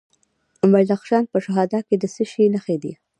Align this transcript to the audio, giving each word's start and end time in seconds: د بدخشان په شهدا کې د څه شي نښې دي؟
د 0.59 0.61
بدخشان 0.73 1.23
په 1.31 1.37
شهدا 1.45 1.79
کې 1.87 1.95
د 1.99 2.03
څه 2.13 2.23
شي 2.31 2.45
نښې 2.53 2.77
دي؟ 2.83 2.93